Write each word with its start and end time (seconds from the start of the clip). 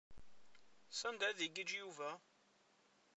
Sanda 0.99 1.23
ad 1.31 1.39
igiǧǧ 1.45 1.69
Yuba? 1.79 2.09